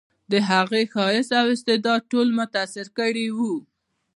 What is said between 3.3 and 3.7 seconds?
وو